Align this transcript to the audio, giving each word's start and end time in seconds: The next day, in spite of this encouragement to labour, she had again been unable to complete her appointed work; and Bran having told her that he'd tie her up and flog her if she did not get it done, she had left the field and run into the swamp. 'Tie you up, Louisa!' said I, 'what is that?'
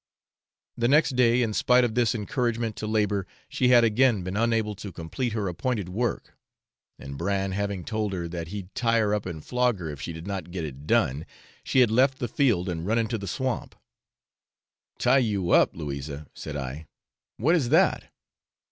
The 0.75 0.87
next 0.87 1.15
day, 1.15 1.43
in 1.43 1.53
spite 1.53 1.83
of 1.83 1.93
this 1.93 2.15
encouragement 2.15 2.75
to 2.77 2.87
labour, 2.87 3.27
she 3.47 3.67
had 3.67 3.83
again 3.83 4.23
been 4.23 4.35
unable 4.35 4.73
to 4.77 4.91
complete 4.91 5.33
her 5.33 5.47
appointed 5.47 5.89
work; 5.89 6.33
and 6.97 7.19
Bran 7.19 7.51
having 7.51 7.85
told 7.85 8.11
her 8.13 8.27
that 8.27 8.47
he'd 8.47 8.73
tie 8.73 8.97
her 8.97 9.13
up 9.13 9.27
and 9.27 9.45
flog 9.45 9.77
her 9.77 9.89
if 9.91 10.01
she 10.01 10.11
did 10.11 10.25
not 10.25 10.49
get 10.49 10.65
it 10.65 10.87
done, 10.87 11.27
she 11.63 11.81
had 11.81 11.91
left 11.91 12.17
the 12.17 12.27
field 12.27 12.67
and 12.67 12.87
run 12.87 12.97
into 12.97 13.19
the 13.19 13.27
swamp. 13.27 13.75
'Tie 14.97 15.19
you 15.19 15.51
up, 15.51 15.75
Louisa!' 15.75 16.25
said 16.33 16.55
I, 16.57 16.87
'what 17.37 17.53
is 17.53 17.69
that?' 17.69 18.11